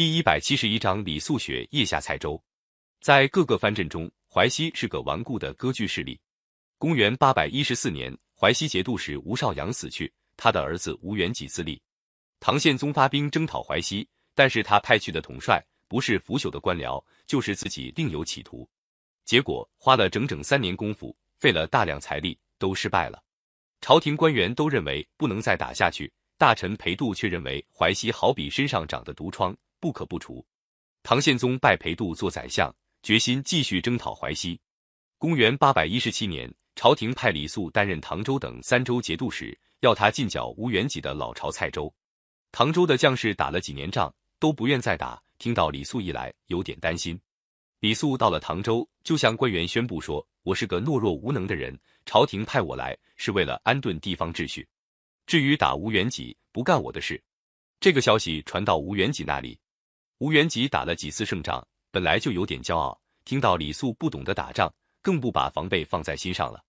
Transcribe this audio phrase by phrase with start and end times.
[0.00, 2.42] 第一百七十一章李素雪腋下蔡州。
[3.02, 6.18] 在各个藩镇中，淮西是个顽固的割据势力。
[6.78, 11.78] 公元八百一十四年，淮西节度使吴少阳死去，他的儿子吴元济自立。
[12.40, 18.66] 唐宪宗发兵征讨淮西，但是他派去的统帅不是腐朽的官僚，就是自己另有企图。
[19.26, 23.22] 结果花了整整三年功夫，费了大量财力，都失败了。
[23.82, 26.10] 朝廷官员都认为不能再打下去，
[26.40, 29.54] 大臣裴度却认为淮西好比身上长的毒疮。
[29.78, 30.42] 不可不除。
[31.02, 34.58] 唐宪宗拜裴度做宰相，决心继续征讨淮西。
[35.18, 41.92] 公元八百一十七年，朝廷派李肃担任唐州等三州节度使，要他进剿吴元济的老巢蔡州。
[42.52, 45.22] 唐州的将士打了几年仗，都不愿再打。
[45.36, 47.20] 听到李肃一来，有点担心。
[47.80, 54.66] 李肃到了唐州，就向官员宣布说：“我是个懦弱无能的人，朝廷派我来是为了安顿地方秩序。
[55.30, 57.22] 至于打吴元济，不干我的事。”
[57.78, 59.56] 这个消息传到吴元济那里。
[60.18, 63.00] 吴元吉打了几次胜仗，本来就有点骄傲。
[63.24, 66.60] 听到李肃不懂得打仗，更不把防备放在心上了。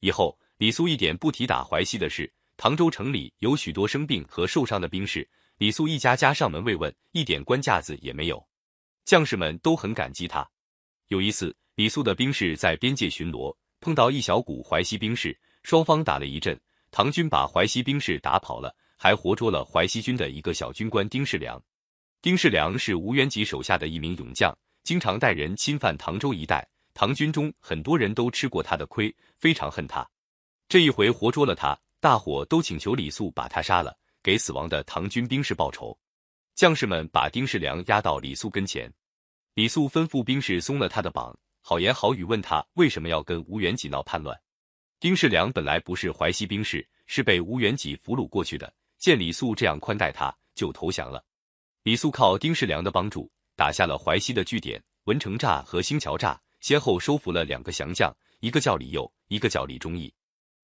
[0.00, 2.32] 以后李肃一点不提打淮西的事。
[2.56, 5.28] 唐州城里有许多生病和受伤的兵士，
[5.58, 8.42] 李肃一家家上门慰问，一点官架子也没有。
[9.04, 10.48] 将士们都很感激他。
[11.08, 16.58] 有一次，李肃的兵士在边界巡逻，碰到一小股淮西兵士，双方打了一阵，
[16.90, 21.62] 唐军把淮西兵士打跑了，还活捉了淮西军的一个小军官丁世良。
[22.20, 30.08] 丁世良是吴元吉手下的一名勇将，经常带人侵犯唐州一带，唐军中很多人都吃过他的亏，非常恨他。
[30.68, 35.96] 这一回活捉了他，大伙都请求李肃把他杀了，给死亡的唐军兵士报仇。
[36.54, 38.92] 将士们把丁世良押到李肃跟前，
[39.54, 44.36] 李肃吩咐兵士松了他的绑，好言好语问他为什么要跟吴元吉闹叛乱。
[45.00, 51.24] 丁世良本来不是淮西兵士，是被吴元济俘虏过去的，见李肃这样宽待他，就投降了。
[51.84, 60.12] 李肃靠丁世良的帮助，打下了淮西的据点文成栅和兴桥栅，先后收服了两个降将，一个叫李佑，一个叫李忠义。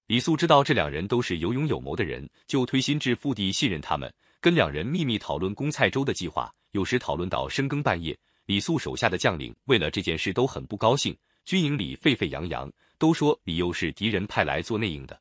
[0.08, 6.52] 李肃知道这两人都是有勇有谋的人，就推心置腹地信任他们，跟两人秘密讨论攻蔡州的计划。
[6.72, 15.20] 有时讨论到深更半夜，李肃手下的将领为了这件事都很不高兴，军营里沸沸扬扬，都说李佑是敌人派来做内应的，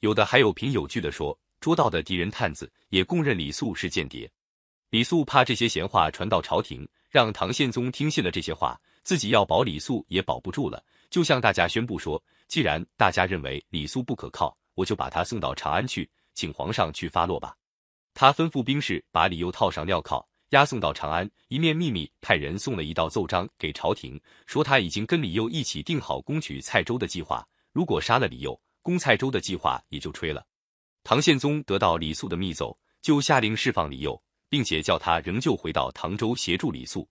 [0.00, 1.38] 有的还有凭有据的说。
[1.60, 4.28] 捉到的敌人探子也供认李肃是间谍，
[4.90, 17.56] 李肃怕这些闲话传到朝廷，让唐宪宗听信了这些话，自己要保李肃也保不住了，就向大家宣布说：既然大家认为李肃不可靠，我就把他送到长安去，请皇上去发落吧。
[18.12, 30.46] 他吩咐兵士把李佑套上镣铐，押送到长安，一面秘密派人送了一道奏章给朝廷，说他已经跟李佑一起定好攻取蔡州的计划，如果杀了李佑，攻蔡州的计划也就吹了。
[31.04, 37.08] 唐宪宗得到李肃的密奏，就下令释放李佑，并且叫他仍旧回到唐州协助李肃。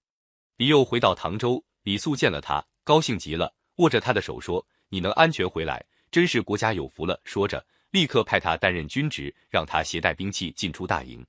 [0.58, 11.26] 李佑回到唐州，李肃见了他，高兴极了，握着他的手说：“你能安全回来，真是国家有福了。”说着，立刻派他担任军职，让他携带兵器进出大营。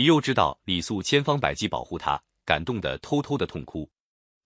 [0.00, 3.86] 李佑知道李肃千方百计保护他，感动得偷偷的痛哭。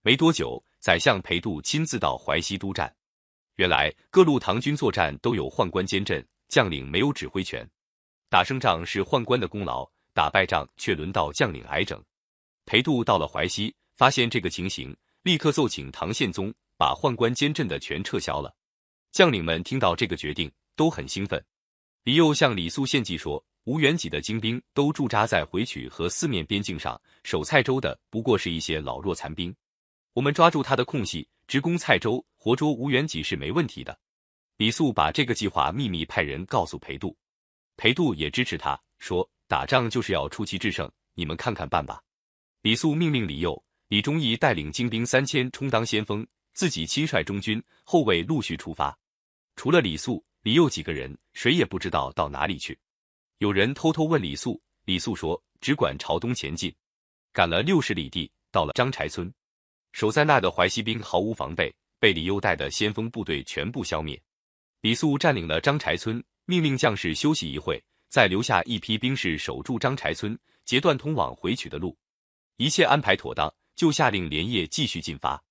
[0.01, 2.93] 没多久，宰相裴度亲自到淮西督战。
[3.55, 6.21] 原来各路唐军作战都有宦官监阵。
[6.49, 7.65] 将领没有指挥权，
[8.29, 12.03] 打胜仗是宦官的功劳，打败仗却轮到将领挨整。
[12.65, 18.53] 裴度到了淮西，发现这个情形，立刻奏请唐宪宗把宦官监镇的权撤销了。
[19.13, 21.41] 将领们听到这个决定，都很兴奋。
[22.03, 29.53] 李佑向李肃献计说：“吴元济的精兵都驻扎在回曲和四面边境上，守蔡州的不过是一些老弱残兵。
[30.13, 33.97] 我们抓住他的空隙，直攻蔡州，活捉吴元济是没问题的。”
[34.57, 37.17] 李肃把这个计划秘密派人告诉裴度，
[37.75, 41.99] 裴度也支持他，说打仗就是要出奇制胜，你们看看办吧。
[42.61, 48.95] 李肃命令李佑、李忠义带领精兵三千充当先锋，自己亲率中军后卫陆续出发。
[49.55, 52.77] 除了李肃、李佑几个人，谁也不知道到哪里去。
[53.39, 56.73] 有人偷偷问李肃，李肃说只管朝东前进。
[57.33, 59.31] 赶了六十里地，到了张柴村，
[59.91, 64.21] 守在那的淮西兵毫无防备，被李佑带的先锋部队全部消灭。
[64.79, 71.97] 李肃占领了张柴村，命令将士休息一会，再留下一批兵士守住张柴村，截断通往回曲的路。
[72.55, 75.43] 一切安排妥当，就下令连夜继续进发。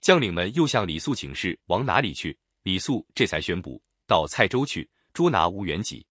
[0.00, 6.06] 将领们又向李肃请示往哪里去，李肃这才宣布到蔡州去捉拿吴元济。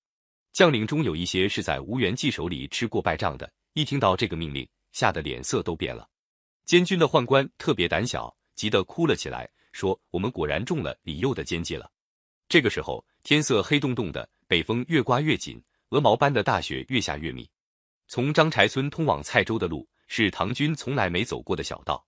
[0.55, 6.07] 将领中有一些是在吴元济手里吃过败仗的，一听到这个命令，吓得脸色都变了。
[6.63, 11.91] 监军的宦官特别胆小，急得哭了起来，说：“我们果然中了李佑的奸计了。”
[12.47, 17.45] 这个时候，天色黑洞洞的，北风越刮越紧，鹅毛般的大雪越下越密。
[18.07, 22.01] 从张柴村通往蔡州的路是唐军从来没走过的小道，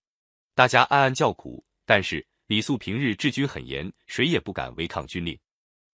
[0.56, 1.62] 大家暗暗叫苦。
[1.86, 5.38] 但是李素平日治军很严，谁也不敢违抗军令。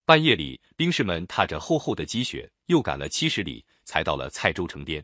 [0.06, 5.02] 半夜里，兵士们踏着厚厚的积雪，又赶了七十里，才到了蔡州城边。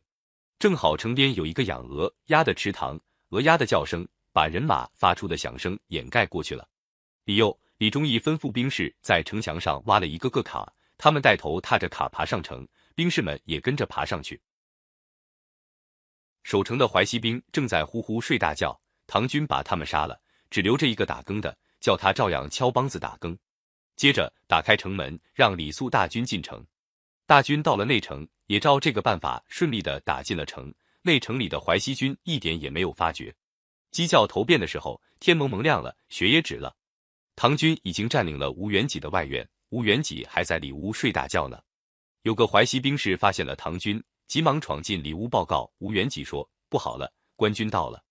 [0.59, 3.01] 正好城边有一个养鹅鸭的池塘，
[3.31, 6.69] 鹅鸭的叫声把人马发出的响声掩盖过去了。
[7.25, 14.39] 李佑、李忠义吩咐兵士在城墙上挖了一个个卡，他们带头踏着卡爬上城，兵士们也跟着爬上去。
[16.43, 20.21] 守城的淮西兵正在呼呼睡大觉，唐军把他们杀了，
[20.51, 23.35] 只留着一个打更的，叫他照样敲梆子打更。
[24.01, 26.65] 接着打开城门，让李肃大军进城。
[27.27, 30.73] 大军到了内城，也照这个办法顺利的打进了城。
[31.03, 33.35] 内城里的淮西军一点也没有发觉。
[33.91, 36.75] 鸡叫头遍的时候，天蒙蒙亮了，雪也止了。
[37.37, 41.61] 唐军已经占领了吴元济的外院，吴元济还在里屋睡大觉呢。
[42.23, 48.03] 有个淮西兵士发现了唐军，急忙闯进里屋报告吴元济说：“不好了，官军到了。”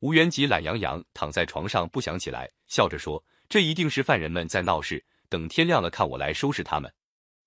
[0.00, 6.92] 吴元济懒洋洋躺在床上不想起来，笑着说：“这一定是犯人们在闹事，等天亮了看我来收拾他们。”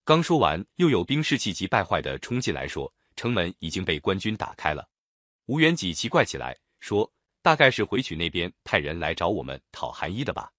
[0.03, 4.89] 刚说完，又有兵士气急败坏的冲进来，说：“城门已经被官军打开了。”
[5.45, 7.13] 吴元济奇怪起来，说
[7.43, 10.51] ：“大概是回曲那边派人来找我们讨寒衣的吧？”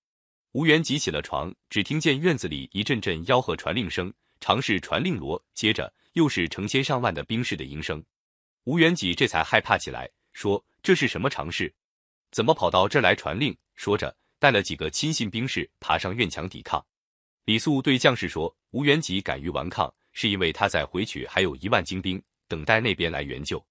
[0.52, 8.02] 吴元济起了床，只听见院子里一阵阵吆喝传令声，常是传令锣，接着又是成千上万的兵士的营声。
[8.64, 11.74] 吴元济这才害怕起来，说：“这是什么常事？
[12.30, 16.84] 怎么跑到这儿来传令？”说着，带了几个亲信兵士爬上院墙抵抗。
[17.44, 23.62] 李肃对将士说：“吴元济敢于顽抗，是因为他在回曲还有一万精兵，等待那边来援救。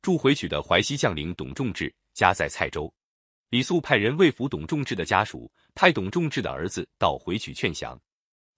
[0.00, 2.92] 驻回曲的淮西将领董仲志家在蔡州。
[3.50, 7.96] 李肃派人慰抚董仲志的家属，派董仲志的儿子到回曲劝降。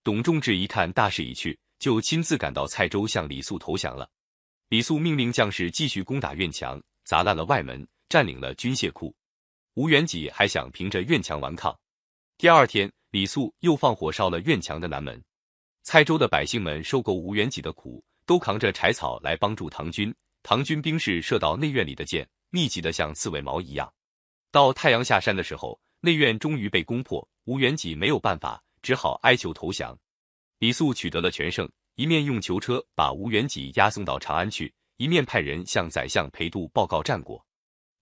[0.02, 4.08] 董仲志一看大势已去，就亲自赶到蔡州向李肃投降了。
[4.70, 9.14] 李肃命令将士继续攻打院墙，砸烂了外门，占领了军械库。
[9.74, 11.78] 吴元济还想凭着院墙顽抗。
[12.38, 15.22] 第二天。”李肃又放火烧了院墙的南门，
[15.82, 20.12] 蔡州的百姓们受够吴元济的苦，都扛着柴草来帮助唐军。
[20.42, 23.88] 唐军兵士射到内院里的箭，密集的像刺猬毛一样。
[24.50, 29.96] 到太阳下山的时候，内院终于被攻破，吴元济没有办法，只好哀求投降。
[30.58, 37.40] 李肃取得了全胜，一面用囚车把吴元济押送到长安去，一面派人向宰相裴度报告战果。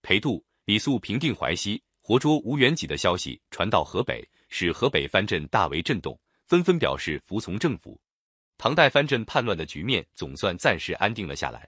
[0.01, 4.27] 裴度、李肃平定淮西、活捉吴元济的消息传到河北。
[4.55, 6.15] 使河北藩镇大为震动，
[6.45, 7.99] 纷纷表示服从政府。
[8.55, 11.67] 唐代藩镇叛乱的局面总算暂时安定了下来。